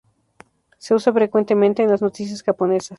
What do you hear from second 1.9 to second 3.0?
las noticias japonesas.